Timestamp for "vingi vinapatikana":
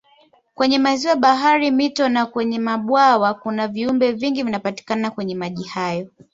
4.11-5.11